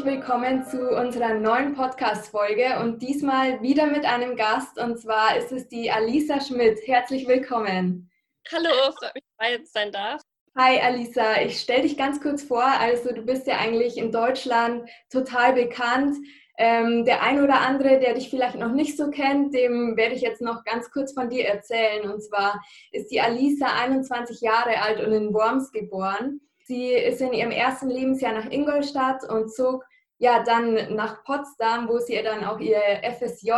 [0.00, 5.52] herzlich willkommen zu unserer neuen Podcast-Folge und diesmal wieder mit einem Gast und zwar ist
[5.52, 6.78] es die Alisa Schmidt.
[6.86, 8.10] Herzlich willkommen.
[8.50, 10.22] Hallo, freut mich, dass ich sein darf.
[10.56, 12.64] Hi Alisa, ich stelle dich ganz kurz vor.
[12.64, 16.16] Also du bist ja eigentlich in Deutschland total bekannt.
[16.56, 20.22] Ähm, der ein oder andere, der dich vielleicht noch nicht so kennt, dem werde ich
[20.22, 22.10] jetzt noch ganz kurz von dir erzählen.
[22.10, 26.40] Und zwar ist die Alisa 21 Jahre alt und in Worms geboren.
[26.70, 29.84] Sie ist in ihrem ersten Lebensjahr nach Ingolstadt und zog
[30.18, 33.50] ja dann nach Potsdam, wo sie dann auch ihr FSJ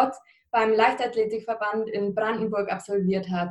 [0.50, 3.50] beim Leichtathletikverband in Brandenburg absolviert hat.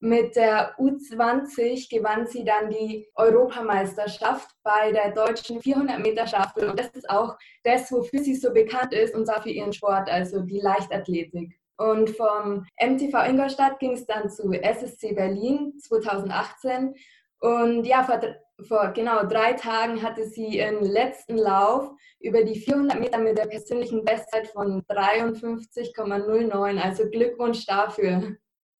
[0.00, 6.68] Mit der U20 gewann sie dann die Europameisterschaft bei der deutschen 400 Meter Staffel.
[6.68, 10.10] Und das ist auch das, wofür sie so bekannt ist, und zwar für ihren Sport,
[10.10, 11.56] also die Leichtathletik.
[11.76, 16.92] Und vom MTV Ingolstadt ging es dann zu SSC Berlin 2018.
[17.38, 18.20] Und ja, vor,
[18.64, 21.90] vor genau drei Tagen hatte sie ihren letzten Lauf
[22.20, 26.80] über die 400 Meter mit der persönlichen Bestzeit von 53,09.
[26.80, 28.36] Also Glückwunsch dafür.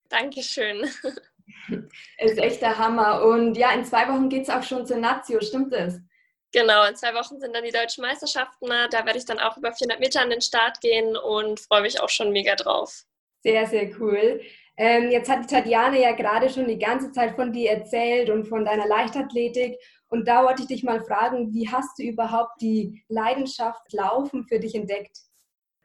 [0.09, 0.89] Dankeschön.
[2.19, 3.25] Ist echt der Hammer.
[3.25, 6.01] Und ja, in zwei Wochen geht es auch schon zur Nazio, stimmt es?
[6.53, 8.69] Genau, in zwei Wochen sind dann die deutschen Meisterschaften.
[8.69, 12.01] Da werde ich dann auch über 400 Meter an den Start gehen und freue mich
[12.01, 13.05] auch schon mega drauf.
[13.43, 14.41] Sehr, sehr cool.
[14.79, 18.65] Ähm, jetzt hat Tatjana ja gerade schon die ganze Zeit von dir erzählt und von
[18.65, 19.79] deiner Leichtathletik.
[20.09, 24.61] Und da wollte ich dich mal fragen, wie hast du überhaupt die Leidenschaft Laufen für
[24.61, 25.17] dich entdeckt?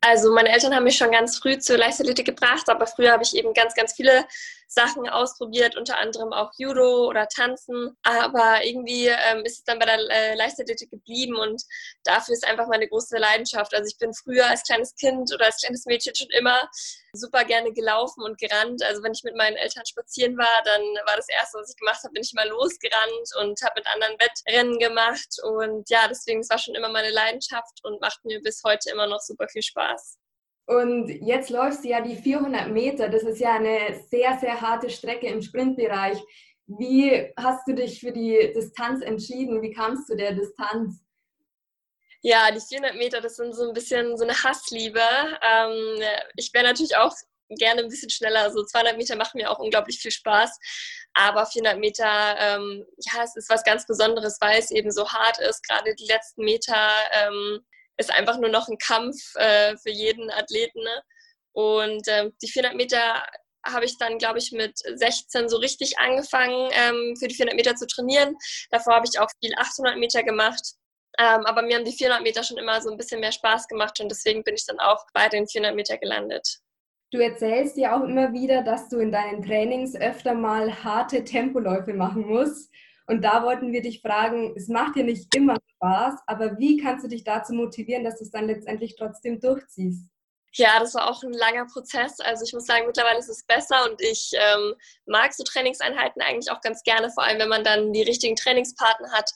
[0.01, 3.35] Also meine Eltern haben mich schon ganz früh zur Leichtathletik gebracht, aber früher habe ich
[3.35, 4.25] eben ganz, ganz viele
[4.73, 7.97] Sachen ausprobiert, unter anderem auch Judo oder Tanzen.
[8.03, 11.61] Aber irgendwie ähm, ist es dann bei der äh, Leichtathletik geblieben und
[12.05, 13.73] dafür ist einfach meine große Leidenschaft.
[13.75, 16.69] Also ich bin früher als kleines Kind oder als kleines Mädchen schon immer
[17.13, 18.81] super gerne gelaufen und gerannt.
[18.83, 22.01] Also wenn ich mit meinen Eltern spazieren war, dann war das Erste, was ich gemacht
[22.03, 25.35] habe, bin ich mal losgerannt und habe mit anderen Wettrennen gemacht.
[25.43, 29.07] Und ja, deswegen, es war schon immer meine Leidenschaft und macht mir bis heute immer
[29.07, 30.20] noch super viel Spaß.
[30.71, 33.09] Und jetzt läufst du ja die 400 Meter.
[33.09, 36.17] Das ist ja eine sehr, sehr harte Strecke im Sprintbereich.
[36.65, 39.61] Wie hast du dich für die Distanz entschieden?
[39.61, 41.03] Wie kamst du der Distanz?
[42.21, 45.01] Ja, die 400 Meter, das sind so ein bisschen so eine Hassliebe.
[45.01, 46.01] Ähm,
[46.37, 47.13] ich wäre natürlich auch
[47.49, 48.49] gerne ein bisschen schneller.
[48.51, 50.57] So 200 Meter machen mir auch unglaublich viel Spaß.
[51.13, 55.37] Aber 400 Meter, ähm, ja, es ist was ganz Besonderes, weil es eben so hart
[55.39, 55.67] ist.
[55.67, 57.59] Gerade die letzten Meter ähm,
[57.97, 60.79] ist einfach nur noch ein Kampf äh, für jeden Athleten.
[60.79, 61.03] Ne?
[61.53, 63.23] Und äh, die 400 Meter
[63.65, 67.75] habe ich dann, glaube ich, mit 16 so richtig angefangen, ähm, für die 400 Meter
[67.75, 68.35] zu trainieren.
[68.71, 70.61] Davor habe ich auch viel 800 Meter gemacht.
[71.19, 73.99] Ähm, aber mir haben die 400 Meter schon immer so ein bisschen mehr Spaß gemacht
[73.99, 76.59] und deswegen bin ich dann auch bei den 400 Meter gelandet.
[77.11, 81.93] Du erzählst ja auch immer wieder, dass du in deinen Trainings öfter mal harte Tempoläufe
[81.93, 82.71] machen musst.
[83.11, 87.03] Und da wollten wir dich fragen, es macht dir nicht immer Spaß, aber wie kannst
[87.03, 90.05] du dich dazu motivieren, dass du es dann letztendlich trotzdem durchziehst?
[90.53, 92.21] Ja, das war auch ein langer Prozess.
[92.21, 96.51] Also ich muss sagen, mittlerweile ist es besser und ich ähm, mag so Trainingseinheiten eigentlich
[96.51, 99.29] auch ganz gerne, vor allem wenn man dann die richtigen Trainingspartner hat,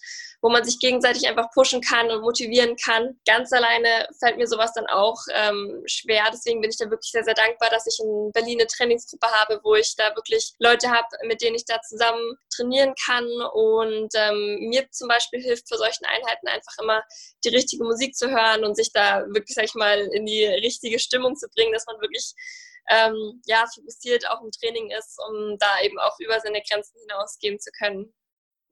[0.46, 3.20] wo man sich gegenseitig einfach pushen kann und motivieren kann.
[3.26, 6.26] Ganz alleine fällt mir sowas dann auch ähm, schwer.
[6.32, 9.60] Deswegen bin ich da wirklich sehr, sehr dankbar, dass ich in Berlin eine Trainingsgruppe habe,
[9.64, 13.26] wo ich da wirklich Leute habe, mit denen ich da zusammen trainieren kann.
[13.56, 17.02] Und ähm, mir zum Beispiel hilft für solchen Einheiten einfach immer
[17.44, 21.00] die richtige Musik zu hören und sich da wirklich, sag ich mal, in die richtige
[21.00, 22.36] Stimmung zu bringen, dass man wirklich
[22.92, 27.60] ähm, ja, fokussiert auch im Training ist, um da eben auch über seine Grenzen hinausgehen
[27.60, 28.14] zu können.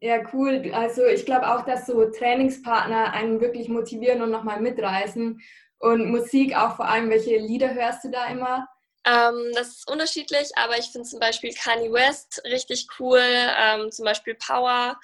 [0.04, 0.70] Ja, cool.
[0.74, 5.42] Also ich glaube auch, dass so Trainingspartner einen wirklich motivieren und nochmal mitreißen.
[5.80, 8.68] Und Musik auch vor allem, welche Lieder hörst du da immer?
[9.06, 14.04] Ähm, das ist unterschiedlich, aber ich finde zum Beispiel Kanye West richtig cool, ähm, zum
[14.04, 15.00] Beispiel Power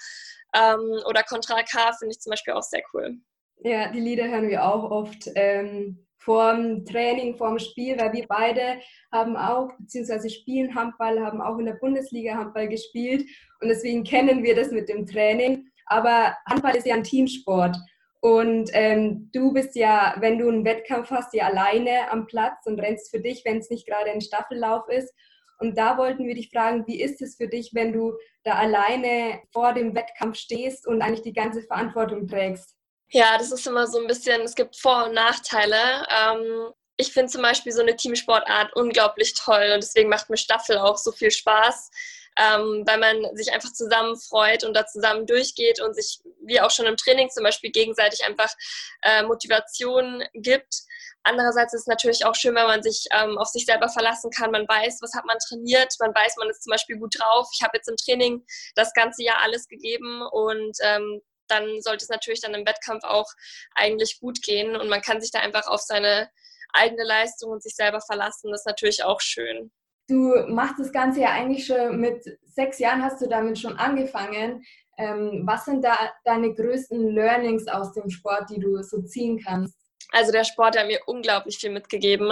[0.54, 3.20] ähm, oder Contra K finde ich zum Beispiel auch sehr cool.
[3.64, 5.30] Ja, die Lieder hören wir auch oft.
[5.36, 8.80] Ähm, vorm Training, vorm Spiel, weil wir beide
[9.12, 13.26] haben auch, beziehungsweise spielen Handball, haben auch in der Bundesliga Handball gespielt
[13.62, 15.68] und deswegen kennen wir das mit dem Training.
[15.86, 17.76] Aber Handball ist ja ein Teamsport
[18.22, 22.80] und ähm, du bist ja, wenn du einen Wettkampf hast, ja alleine am Platz und
[22.80, 25.14] rennst für dich, wenn es nicht gerade ein Staffellauf ist.
[25.60, 28.14] Und da wollten wir dich fragen, wie ist es für dich, wenn du
[28.44, 32.79] da alleine vor dem Wettkampf stehst und eigentlich die ganze Verantwortung trägst?
[33.12, 36.06] Ja, das ist immer so ein bisschen, es gibt Vor- und Nachteile.
[36.10, 40.78] Ähm, ich finde zum Beispiel so eine Teamsportart unglaublich toll und deswegen macht mir Staffel
[40.78, 41.90] auch so viel Spaß,
[42.38, 46.70] ähm, weil man sich einfach zusammen freut und da zusammen durchgeht und sich, wie auch
[46.70, 48.54] schon im Training zum Beispiel, gegenseitig einfach
[49.02, 50.84] äh, Motivation gibt.
[51.24, 54.52] Andererseits ist es natürlich auch schön, wenn man sich ähm, auf sich selber verlassen kann.
[54.52, 55.94] Man weiß, was hat man trainiert.
[56.00, 57.48] Man weiß, man ist zum Beispiel gut drauf.
[57.54, 58.46] Ich habe jetzt im Training
[58.76, 63.28] das ganze Jahr alles gegeben und ähm, dann sollte es natürlich dann im Wettkampf auch
[63.76, 66.30] eigentlich gut gehen und man kann sich da einfach auf seine
[66.74, 68.52] eigene Leistung und sich selber verlassen.
[68.52, 69.72] Das ist natürlich auch schön.
[70.08, 74.64] Du machst das Ganze ja eigentlich schon mit sechs Jahren hast du damit schon angefangen.
[74.98, 79.78] Ähm, was sind da deine größten Learnings aus dem Sport, die du so ziehen kannst?
[80.12, 82.32] Also der Sport hat mir unglaublich viel mitgegeben.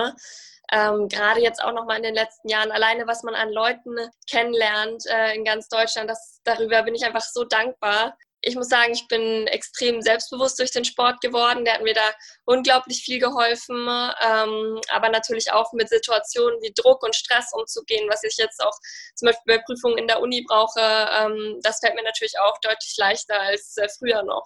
[0.71, 3.95] Ähm, gerade jetzt auch nochmal in den letzten Jahren, alleine was man an Leuten
[4.29, 8.17] kennenlernt äh, in ganz Deutschland, das, darüber bin ich einfach so dankbar.
[8.47, 11.65] Ich muss sagen, ich bin extrem selbstbewusst durch den Sport geworden.
[11.65, 12.09] Der hat mir da
[12.45, 18.23] unglaublich viel geholfen, ähm, aber natürlich auch mit Situationen wie Druck und Stress umzugehen, was
[18.23, 18.75] ich jetzt auch
[19.15, 20.79] zum Beispiel bei Prüfungen in der Uni brauche.
[20.79, 24.45] Ähm, das fällt mir natürlich auch deutlich leichter als äh, früher noch.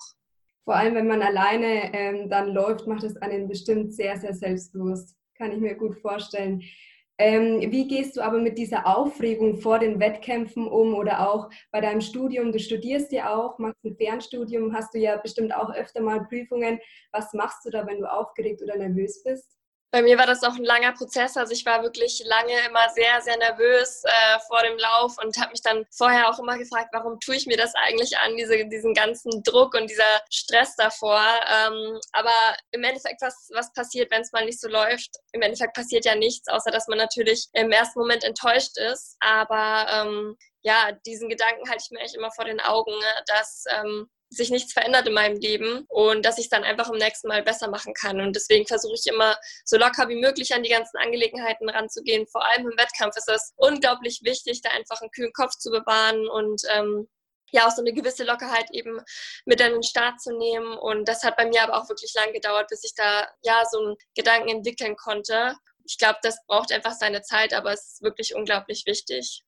[0.66, 5.16] Vor allem, wenn man alleine ähm, dann läuft, macht es einen bestimmt sehr, sehr selbstbewusst
[5.42, 6.62] kann ich mir gut vorstellen.
[7.22, 11.80] Ähm, wie gehst du aber mit dieser Aufregung vor den Wettkämpfen um oder auch bei
[11.80, 12.52] deinem Studium?
[12.52, 16.80] Du studierst ja auch, machst ein Fernstudium, hast du ja bestimmt auch öfter mal Prüfungen.
[17.12, 19.61] Was machst du da, wenn du aufgeregt oder nervös bist?
[19.92, 21.36] Bei mir war das auch ein langer Prozess.
[21.36, 25.52] Also ich war wirklich lange immer sehr, sehr nervös äh, vor dem Lauf und habe
[25.52, 28.94] mich dann vorher auch immer gefragt, warum tue ich mir das eigentlich an, diese, diesen
[28.94, 31.22] ganzen Druck und dieser Stress davor.
[31.22, 32.32] Ähm, aber
[32.72, 35.10] im Endeffekt, was, was passiert, wenn es mal nicht so läuft?
[35.34, 39.18] Im Endeffekt passiert ja nichts, außer dass man natürlich im ersten Moment enttäuscht ist.
[39.20, 43.66] Aber ähm, ja, diesen Gedanken halte ich mir echt immer vor den Augen, ne, dass
[43.70, 47.28] ähm, sich nichts verändert in meinem Leben und dass ich es dann einfach im nächsten
[47.28, 48.22] Mal besser machen kann.
[48.22, 52.26] Und deswegen versuche ich immer so locker wie möglich an die ganzen Angelegenheiten ranzugehen.
[52.28, 56.28] Vor allem im Wettkampf ist es unglaublich wichtig, da einfach einen kühlen Kopf zu bewahren
[56.30, 57.10] und ähm,
[57.52, 59.02] ja auch so eine gewisse Lockerheit eben
[59.46, 60.78] mit in den Start zu nehmen.
[60.78, 63.80] Und das hat bei mir aber auch wirklich lang gedauert, bis ich da ja so
[63.80, 65.56] einen Gedanken entwickeln konnte.
[65.86, 69.44] Ich glaube, das braucht einfach seine Zeit, aber es ist wirklich unglaublich wichtig.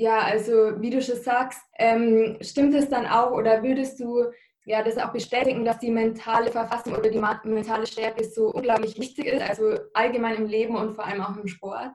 [0.00, 4.32] Ja, also wie du schon sagst, ähm, stimmt es dann auch oder würdest du
[4.64, 9.26] ja das auch bestätigen, dass die mentale Verfassung oder die mentale Stärke so unglaublich wichtig
[9.26, 11.90] ist, also allgemein im Leben und vor allem auch im Sport?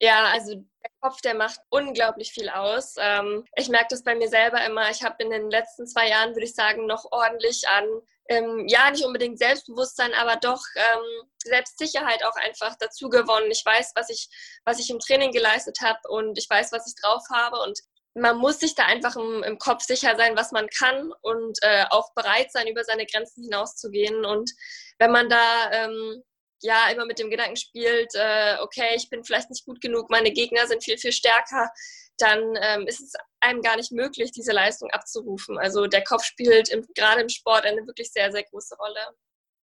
[0.00, 2.94] Ja, also der Kopf, der macht unglaublich viel aus.
[2.98, 4.88] Ähm, ich merke das bei mir selber immer.
[4.90, 7.84] Ich habe in den letzten zwei Jahren, würde ich sagen, noch ordentlich an
[8.28, 13.50] ähm, ja, nicht unbedingt Selbstbewusstsein, aber doch ähm, Selbstsicherheit auch einfach dazu gewonnen.
[13.50, 14.28] Ich weiß, was ich,
[14.64, 17.78] was ich im Training geleistet habe und ich weiß, was ich drauf habe und
[18.14, 21.84] man muss sich da einfach im, im Kopf sicher sein, was man kann und äh,
[21.90, 24.24] auch bereit sein, über seine Grenzen hinauszugehen.
[24.24, 24.52] Und
[24.98, 26.22] wenn man da ähm,
[26.62, 30.30] ja immer mit dem Gedanken spielt, äh, okay, ich bin vielleicht nicht gut genug, meine
[30.30, 31.68] Gegner sind viel, viel stärker,
[32.18, 35.58] dann ähm, ist es einem gar nicht möglich, diese Leistung abzurufen.
[35.58, 39.00] Also der Kopf spielt im, gerade im Sport eine wirklich sehr, sehr große Rolle.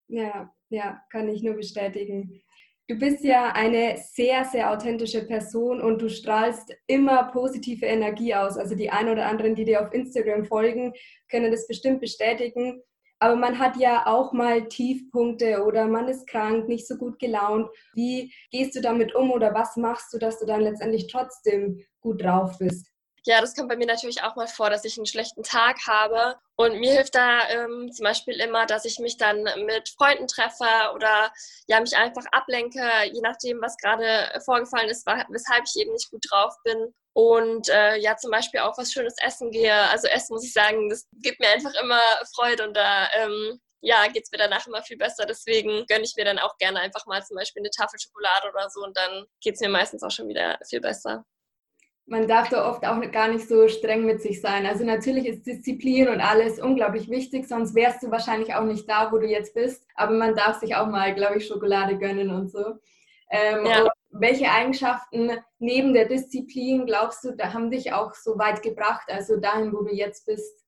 [0.07, 2.43] Ja, ja, kann ich nur bestätigen.
[2.87, 8.57] Du bist ja eine sehr, sehr authentische Person und du strahlst immer positive Energie aus.
[8.57, 10.93] Also die ein oder anderen, die dir auf Instagram folgen,
[11.29, 12.83] können das bestimmt bestätigen.
[13.21, 17.69] Aber man hat ja auch mal Tiefpunkte oder man ist krank, nicht so gut gelaunt.
[17.93, 22.23] Wie gehst du damit um oder was machst du, dass du dann letztendlich trotzdem gut
[22.23, 22.87] drauf bist?
[23.23, 26.39] Ja, das kommt bei mir natürlich auch mal vor, dass ich einen schlechten Tag habe.
[26.55, 30.65] Und mir hilft da ähm, zum Beispiel immer, dass ich mich dann mit Freunden treffe
[30.95, 31.31] oder
[31.67, 32.81] ja, mich einfach ablenke,
[33.13, 36.91] je nachdem, was gerade vorgefallen ist, weshalb ich eben nicht gut drauf bin.
[37.13, 39.73] Und äh, ja, zum Beispiel auch was Schönes essen gehe.
[39.89, 42.01] Also Essen, muss ich sagen, das gibt mir einfach immer
[42.33, 45.25] Freude und da ähm, ja, geht es mir danach immer viel besser.
[45.25, 48.69] Deswegen gönne ich mir dann auch gerne einfach mal zum Beispiel eine Tafel Schokolade oder
[48.69, 51.25] so und dann geht es mir meistens auch schon wieder viel besser
[52.11, 54.65] man darf da oft auch gar nicht so streng mit sich sein.
[54.65, 59.11] Also natürlich ist Disziplin und alles unglaublich wichtig, sonst wärst du wahrscheinlich auch nicht da,
[59.11, 59.87] wo du jetzt bist.
[59.95, 62.79] Aber man darf sich auch mal, glaube ich, Schokolade gönnen und so.
[63.29, 63.83] Ähm, ja.
[63.83, 69.09] und welche Eigenschaften neben der Disziplin glaubst du, da haben dich auch so weit gebracht,
[69.09, 70.65] also dahin, wo du jetzt bist?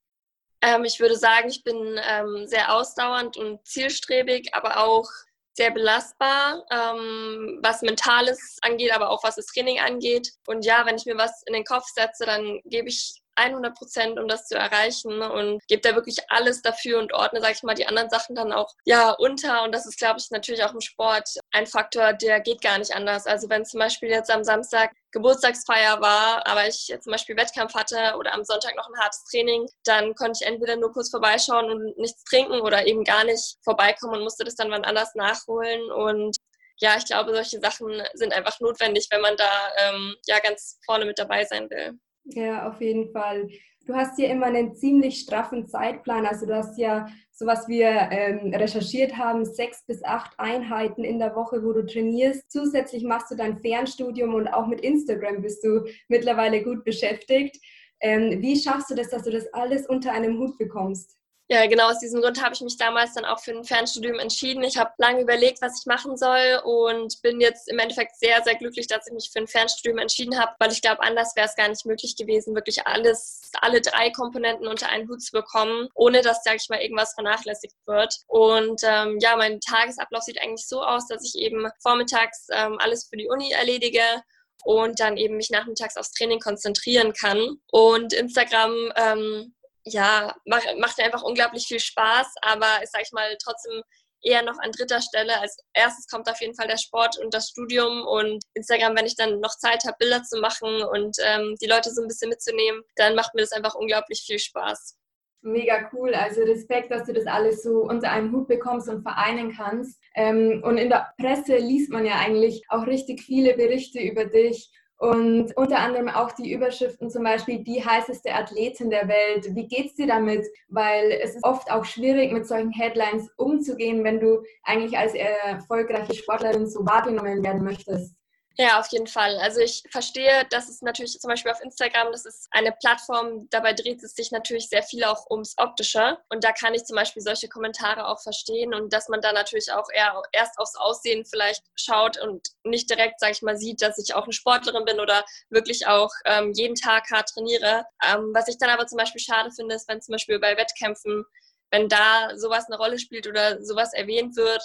[0.61, 5.09] Ähm, ich würde sagen, ich bin ähm, sehr ausdauernd und zielstrebig, aber auch
[5.55, 10.31] sehr belastbar, ähm, was Mentales angeht, aber auch was das Training angeht.
[10.47, 14.19] Und ja, wenn ich mir was in den Kopf setze, dann gebe ich 100 Prozent,
[14.19, 17.75] um das zu erreichen und gebe da wirklich alles dafür und ordne, sage ich mal,
[17.75, 19.63] die anderen Sachen dann auch ja unter.
[19.63, 22.95] Und das ist, glaube ich, natürlich auch im Sport ein Faktor, der geht gar nicht
[22.95, 23.25] anders.
[23.25, 28.15] Also wenn zum Beispiel jetzt am Samstag Geburtstagsfeier war, aber ich zum Beispiel Wettkampf hatte
[28.17, 31.97] oder am Sonntag noch ein hartes Training, dann konnte ich entweder nur kurz vorbeischauen und
[31.97, 35.91] nichts trinken oder eben gar nicht vorbeikommen und musste das dann wann anders nachholen.
[35.91, 36.35] Und
[36.77, 41.05] ja, ich glaube, solche Sachen sind einfach notwendig, wenn man da ähm, ja ganz vorne
[41.05, 41.99] mit dabei sein will.
[42.25, 43.49] Ja, auf jeden Fall.
[43.85, 46.25] Du hast ja immer einen ziemlich straffen Zeitplan.
[46.25, 51.19] Also du hast ja, so was wir ähm, recherchiert haben, sechs bis acht Einheiten in
[51.19, 52.49] der Woche, wo du trainierst.
[52.49, 57.57] Zusätzlich machst du dein Fernstudium und auch mit Instagram bist du mittlerweile gut beschäftigt.
[57.99, 61.17] Ähm, wie schaffst du das, dass du das alles unter einem Hut bekommst?
[61.49, 64.63] Ja, genau aus diesem Grund habe ich mich damals dann auch für ein Fernstudium entschieden.
[64.63, 68.55] Ich habe lange überlegt, was ich machen soll und bin jetzt im Endeffekt sehr, sehr
[68.55, 71.55] glücklich, dass ich mich für ein Fernstudium entschieden habe, weil ich glaube, anders wäre es
[71.55, 76.21] gar nicht möglich gewesen, wirklich alles, alle drei Komponenten unter einen Hut zu bekommen, ohne
[76.21, 78.21] dass, sage ich mal, irgendwas vernachlässigt wird.
[78.27, 83.07] Und ähm, ja, mein Tagesablauf sieht eigentlich so aus, dass ich eben vormittags ähm, alles
[83.09, 84.23] für die Uni erledige
[84.63, 87.57] und dann eben mich nachmittags aufs Training konzentrieren kann.
[87.69, 89.53] Und Instagram ähm,
[89.85, 93.81] ja, macht, macht einfach unglaublich viel Spaß, aber ist, sag ich mal, trotzdem
[94.23, 95.39] eher noch an dritter Stelle.
[95.39, 99.15] Als erstes kommt auf jeden Fall der Sport und das Studium und Instagram, wenn ich
[99.15, 102.81] dann noch Zeit habe, Bilder zu machen und ähm, die Leute so ein bisschen mitzunehmen,
[102.95, 104.97] dann macht mir das einfach unglaublich viel Spaß.
[105.45, 106.13] Mega cool.
[106.13, 110.01] Also Respekt, dass du das alles so unter einem Hut bekommst und vereinen kannst.
[110.15, 114.71] Ähm, und in der Presse liest man ja eigentlich auch richtig viele Berichte über dich
[115.03, 119.53] und unter anderem auch die Überschriften zum Beispiel die heißeste Athletin der Welt.
[119.53, 120.47] Wie geht's dir damit?
[120.69, 126.13] Weil es ist oft auch schwierig, mit solchen Headlines umzugehen, wenn du eigentlich als erfolgreiche
[126.13, 128.15] Sportlerin so wahrgenommen werden möchtest.
[128.55, 129.39] Ja, auf jeden Fall.
[129.39, 133.73] Also ich verstehe, dass es natürlich zum Beispiel auf Instagram, das ist eine Plattform, dabei
[133.73, 136.19] dreht es sich natürlich sehr viel auch ums Optische.
[136.29, 139.71] Und da kann ich zum Beispiel solche Kommentare auch verstehen und dass man da natürlich
[139.71, 143.97] auch eher erst aufs Aussehen vielleicht schaut und nicht direkt, sage ich mal, sieht, dass
[143.97, 147.85] ich auch eine Sportlerin bin oder wirklich auch ähm, jeden Tag hart trainiere.
[148.07, 151.25] Ähm, was ich dann aber zum Beispiel schade finde, ist, wenn zum Beispiel bei Wettkämpfen
[151.71, 154.61] wenn da sowas eine Rolle spielt oder sowas erwähnt wird,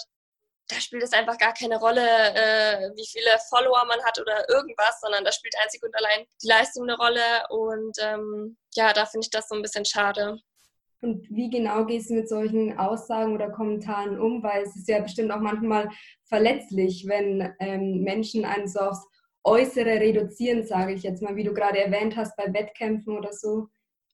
[0.69, 5.01] da spielt es einfach gar keine Rolle, äh, wie viele Follower man hat oder irgendwas,
[5.01, 7.43] sondern da spielt einzig und allein die Leistung eine Rolle.
[7.49, 10.37] Und ähm, ja, da finde ich das so ein bisschen schade.
[11.01, 14.43] Und wie genau gehst du mit solchen Aussagen oder Kommentaren um?
[14.43, 15.89] Weil es ist ja bestimmt auch manchmal
[16.25, 19.07] verletzlich, wenn ähm, Menschen einen so aufs
[19.43, 23.69] Äußere reduzieren, sage ich jetzt mal, wie du gerade erwähnt hast, bei Wettkämpfen oder so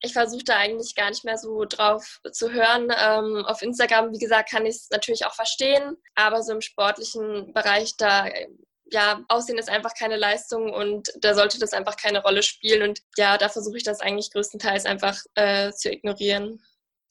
[0.06, 2.88] ich versuche da eigentlich gar nicht mehr so drauf zu hören.
[2.98, 7.52] Ähm, auf Instagram, wie gesagt, kann ich es natürlich auch verstehen, aber so im sportlichen
[7.52, 8.26] Bereich, da
[8.90, 12.88] ja, Aussehen ist einfach keine Leistung und da sollte das einfach keine Rolle spielen.
[12.88, 16.62] Und ja, da versuche ich das eigentlich größtenteils einfach äh, zu ignorieren.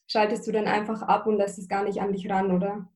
[0.08, 2.88] Schaltest du dann einfach ab und lässt es gar nicht an dich ran, oder?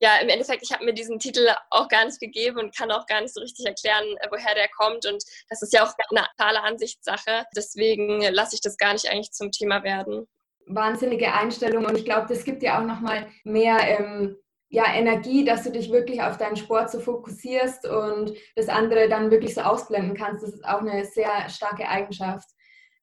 [0.00, 3.06] Ja, im Endeffekt, ich habe mir diesen Titel auch gar nicht gegeben und kann auch
[3.06, 5.06] gar nicht so richtig erklären, äh, woher der kommt.
[5.06, 7.44] Und das ist ja auch eine totale Ansichtssache.
[7.56, 10.26] Deswegen lasse ich das gar nicht eigentlich zum Thema werden.
[10.66, 14.36] Wahnsinnige Einstellung und ich glaube, das gibt dir auch nochmal mehr ähm,
[14.68, 19.30] ja, Energie, dass du dich wirklich auf deinen Sport so fokussierst und das andere dann
[19.30, 20.44] wirklich so ausblenden kannst.
[20.44, 22.46] Das ist auch eine sehr starke Eigenschaft.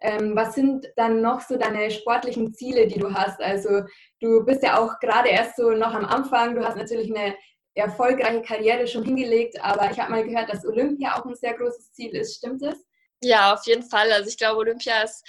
[0.01, 3.41] Ähm, was sind dann noch so deine sportlichen Ziele, die du hast?
[3.41, 3.83] Also
[4.19, 6.55] du bist ja auch gerade erst so noch am Anfang.
[6.55, 7.35] Du hast natürlich eine
[7.75, 11.93] erfolgreiche Karriere schon hingelegt, aber ich habe mal gehört, dass Olympia auch ein sehr großes
[11.93, 12.37] Ziel ist.
[12.37, 12.75] Stimmt das?
[13.21, 14.11] Ja, auf jeden Fall.
[14.11, 15.23] Also ich glaube, Olympia ist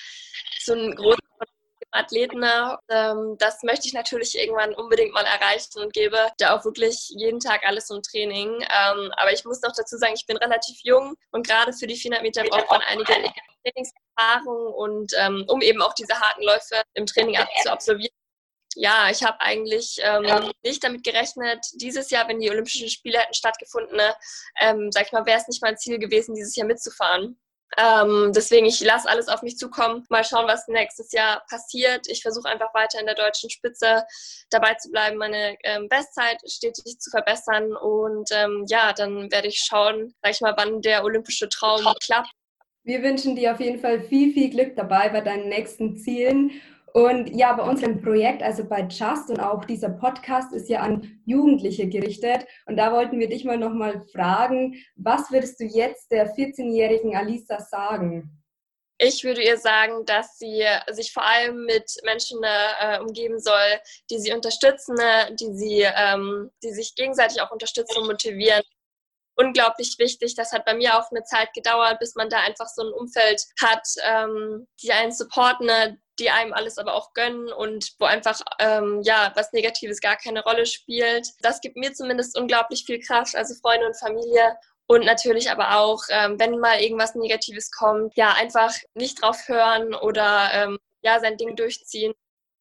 [0.65, 1.21] so ein großes
[1.97, 2.45] Athleten.
[2.89, 7.41] Ähm, das möchte ich natürlich irgendwann unbedingt mal erreichen und gebe da auch wirklich jeden
[7.41, 8.61] Tag alles im Training.
[8.61, 11.97] Ähm, aber ich muss noch dazu sagen, ich bin relativ jung und gerade für die
[11.97, 13.13] 400 Meter braucht man einige
[13.65, 18.15] Trainingserfahrung und ähm, um eben auch diese harten Läufe im Training zu absolvieren.
[18.79, 23.33] Ja, ich habe eigentlich ähm, nicht damit gerechnet, dieses Jahr, wenn die Olympischen Spiele hätten
[23.33, 24.15] stattgefunden, ne,
[24.61, 27.41] ähm, sag ich mal, wäre es nicht mein Ziel gewesen, dieses Jahr mitzufahren.
[27.79, 30.07] Ähm, deswegen, ich lasse alles auf mich zukommen.
[30.09, 32.09] Mal schauen, was nächstes Jahr passiert.
[32.09, 34.05] Ich versuche einfach weiter in der deutschen Spitze
[34.51, 37.77] dabei zu bleiben, meine ähm, Bestzeit stetig zu verbessern.
[37.77, 42.31] Und ähm, ja, dann werde ich schauen, sag ich mal, wann der olympische Traum klappt.
[42.85, 46.53] Wir wünschen dir auf jeden Fall viel, viel Glück dabei bei deinen nächsten Zielen.
[46.97, 51.21] Und ja, bei unserem Projekt, also bei Just und auch dieser Podcast ist ja an
[51.27, 52.47] Jugendliche gerichtet.
[52.65, 57.61] Und da wollten wir dich mal nochmal fragen, was würdest du jetzt der 14-jährigen Alisa
[57.61, 58.43] sagen?
[58.97, 64.19] Ich würde ihr sagen, dass sie sich vor allem mit Menschen äh, umgeben soll, die
[64.19, 64.97] sie unterstützen,
[65.39, 68.63] die sie, ähm, die sich gegenseitig auch unterstützen und motivieren.
[69.39, 70.35] Unglaublich wichtig.
[70.35, 73.45] Das hat bei mir auch eine Zeit gedauert, bis man da einfach so ein Umfeld
[73.61, 79.03] hat, ähm, die einen supporten, die einem alles aber auch gönnen und wo einfach ähm,
[79.03, 81.29] ja was Negatives gar keine Rolle spielt.
[81.41, 84.57] Das gibt mir zumindest unglaublich viel Kraft, also Freunde und Familie.
[84.89, 89.95] Und natürlich aber auch, ähm, wenn mal irgendwas Negatives kommt, ja, einfach nicht drauf hören
[89.95, 92.15] oder ähm, ja, sein Ding durchziehen.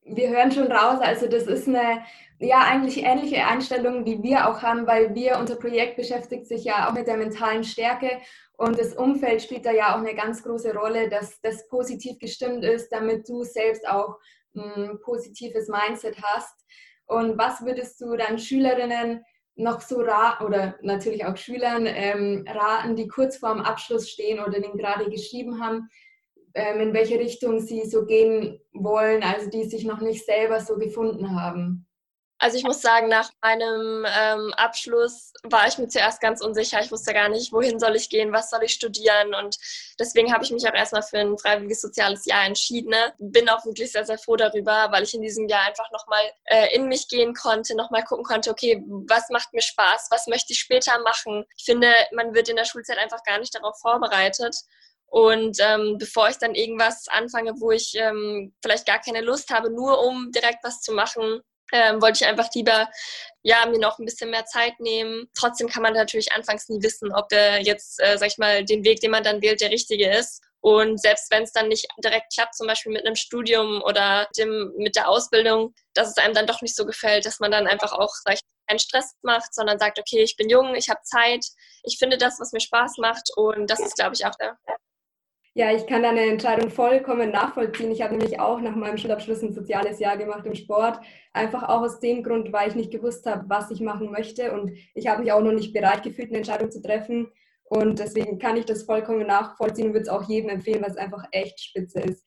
[0.08, 2.04] Wir hören schon raus, also das ist eine
[2.40, 6.88] ja eigentlich ähnliche Einstellung, wie wir auch haben, weil wir, unser Projekt beschäftigt sich ja
[6.88, 8.22] auch mit der mentalen Stärke
[8.58, 12.64] und das Umfeld spielt da ja auch eine ganz große Rolle, dass das positiv gestimmt
[12.64, 14.18] ist, damit du selbst auch
[14.56, 16.66] ein positives Mindset hast.
[17.08, 19.24] Und was würdest du dann Schülerinnen
[19.56, 24.60] noch so raten oder natürlich auch Schülern ähm, raten, die kurz vorm Abschluss stehen oder
[24.60, 25.90] den gerade geschrieben haben?
[26.56, 30.78] Ähm, in welche Richtung sie so gehen wollen, also die sich noch nicht selber so
[30.78, 31.86] gefunden haben?
[32.38, 36.82] Also ich muss sagen, nach meinem ähm, Abschluss war ich mir zuerst ganz unsicher.
[36.82, 39.34] Ich wusste gar nicht, wohin soll ich gehen, was soll ich studieren.
[39.34, 39.58] Und
[39.98, 42.94] deswegen habe ich mich auch erstmal für ein freiwilliges soziales Jahr entschieden.
[43.20, 46.76] Bin auch wirklich sehr, sehr froh darüber, weil ich in diesem Jahr einfach nochmal äh,
[46.76, 50.60] in mich gehen konnte, nochmal gucken konnte, okay, was macht mir Spaß, was möchte ich
[50.60, 51.46] später machen.
[51.58, 54.56] Ich finde, man wird in der Schulzeit einfach gar nicht darauf vorbereitet.
[55.16, 59.70] Und ähm, bevor ich dann irgendwas anfange, wo ich ähm, vielleicht gar keine Lust habe,
[59.70, 61.40] nur um direkt was zu machen,
[61.72, 62.90] ähm, wollte ich einfach lieber
[63.42, 65.30] ja, mir noch ein bisschen mehr Zeit nehmen.
[65.34, 68.84] Trotzdem kann man natürlich anfangs nie wissen, ob der jetzt, äh, sag ich mal, den
[68.84, 70.44] Weg, den man dann wählt, der richtige ist.
[70.60, 74.74] Und selbst wenn es dann nicht direkt klappt, zum Beispiel mit einem Studium oder dem,
[74.76, 77.94] mit der Ausbildung, dass es einem dann doch nicht so gefällt, dass man dann einfach
[77.94, 81.46] auch ich, keinen Stress macht, sondern sagt, okay, ich bin jung, ich habe Zeit,
[81.84, 84.58] ich finde das, was mir Spaß macht und das ist, glaube ich, auch der,
[85.58, 87.90] ja, ich kann deine Entscheidung vollkommen nachvollziehen.
[87.90, 91.00] Ich habe nämlich auch nach meinem Schulabschluss ein soziales Jahr gemacht im Sport.
[91.32, 94.52] Einfach auch aus dem Grund, weil ich nicht gewusst habe, was ich machen möchte.
[94.52, 97.32] Und ich habe mich auch noch nicht bereit gefühlt, eine Entscheidung zu treffen.
[97.64, 101.24] Und deswegen kann ich das vollkommen nachvollziehen und würde es auch jedem empfehlen, was einfach
[101.32, 102.26] echt spitze ist.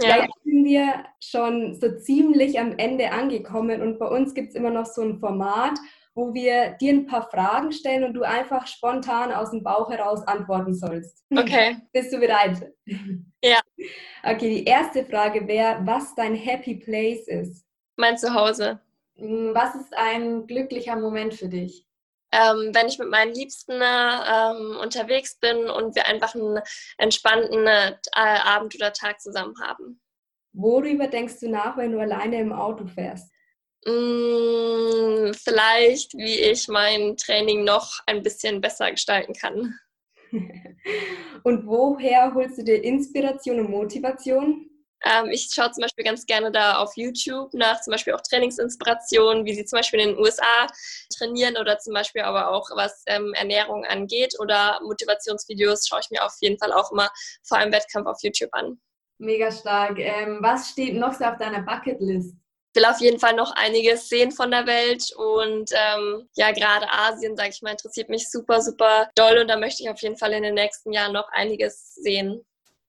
[0.00, 0.22] Ja.
[0.22, 4.70] Jetzt sind wir schon so ziemlich am Ende angekommen und bei uns gibt es immer
[4.70, 5.76] noch so ein Format,
[6.18, 10.26] wo wir dir ein paar Fragen stellen und du einfach spontan aus dem Bauch heraus
[10.26, 11.24] antworten sollst.
[11.30, 11.76] Okay.
[11.92, 12.72] Bist du bereit?
[13.40, 13.60] Ja.
[14.24, 17.64] Okay, die erste Frage wäre, was dein Happy Place ist.
[17.96, 18.80] Mein Zuhause.
[19.14, 21.86] Hm, was ist ein glücklicher Moment für dich?
[22.32, 26.58] Ähm, wenn ich mit meinen Liebsten ähm, unterwegs bin und wir einfach einen
[26.96, 30.00] entspannten äh, Abend oder Tag zusammen haben.
[30.52, 33.30] Worüber denkst du nach, wenn du alleine im Auto fährst?
[33.88, 39.78] Mm, vielleicht, wie ich mein Training noch ein bisschen besser gestalten kann.
[41.42, 44.68] Und woher holst du dir Inspiration und Motivation?
[45.04, 49.46] Ähm, ich schaue zum Beispiel ganz gerne da auf YouTube nach zum Beispiel auch Trainingsinspirationen,
[49.46, 50.66] wie sie zum Beispiel in den USA
[51.16, 56.24] trainieren oder zum Beispiel aber auch was ähm, Ernährung angeht oder Motivationsvideos schaue ich mir
[56.26, 57.08] auf jeden Fall auch immer
[57.42, 58.80] vor einem Wettkampf auf YouTube an.
[59.18, 59.98] Mega stark.
[59.98, 62.34] Ähm, was steht noch so auf deiner Bucketlist?
[62.78, 67.36] Will auf jeden Fall noch einiges sehen von der Welt und ähm, ja, gerade Asien,
[67.36, 70.32] sage ich mal, interessiert mich super, super doll und da möchte ich auf jeden Fall
[70.32, 72.44] in den nächsten Jahren noch einiges sehen.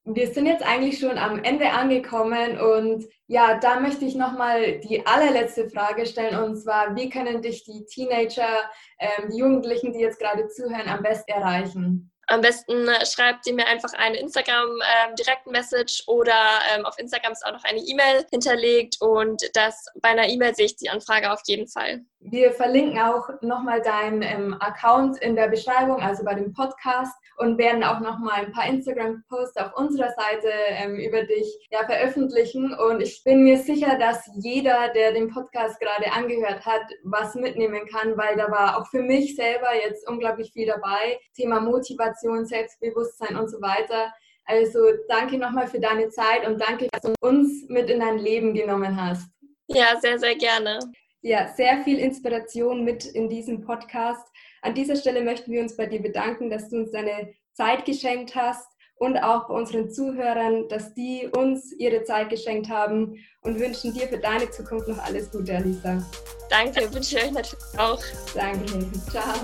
[0.05, 5.05] Wir sind jetzt eigentlich schon am Ende angekommen und ja, da möchte ich nochmal die
[5.05, 10.19] allerletzte Frage stellen und zwar, wie können dich die Teenager, ähm, die Jugendlichen, die jetzt
[10.19, 12.11] gerade zuhören, am besten erreichen?
[12.29, 17.43] Am besten äh, schreibt ihr mir einfach eine Instagram-Direct-Message ähm, oder ähm, auf Instagram ist
[17.43, 21.41] auch noch eine E-Mail hinterlegt und das bei einer E-Mail sehe ich die Anfrage auf
[21.47, 22.01] jeden Fall.
[22.21, 27.57] Wir verlinken auch nochmal deinen ähm, Account in der Beschreibung, also bei dem Podcast und
[27.57, 32.73] werden auch nochmal ein paar Instagram-Posts auf unserer Seite ähm, über dich ja, veröffentlichen.
[32.73, 37.87] Und ich bin mir sicher, dass jeder, der den Podcast gerade angehört hat, was mitnehmen
[37.87, 41.19] kann, weil da war auch für mich selber jetzt unglaublich viel dabei.
[41.35, 44.13] Thema Motivation, Selbstbewusstsein und so weiter.
[44.43, 48.53] Also danke nochmal für deine Zeit und danke, dass du uns mit in dein Leben
[48.53, 49.29] genommen hast.
[49.67, 50.79] Ja, sehr, sehr gerne
[51.21, 54.25] ja, sehr viel Inspiration mit in diesem Podcast.
[54.61, 58.35] An dieser Stelle möchten wir uns bei dir bedanken, dass du uns deine Zeit geschenkt
[58.35, 63.93] hast und auch bei unseren Zuhörern, dass die uns ihre Zeit geschenkt haben und wünschen
[63.93, 66.05] dir für deine Zukunft noch alles Gute, Alisa.
[66.49, 68.01] Danke, wünsche ich euch natürlich auch.
[68.35, 69.35] Danke, ciao.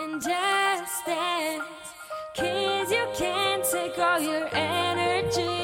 [0.00, 1.64] and just dance.
[2.34, 5.59] Cause you can't take all your energy.